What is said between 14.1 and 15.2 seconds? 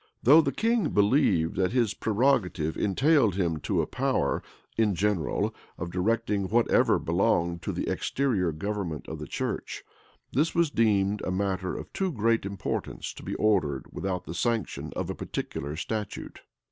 the sanction of a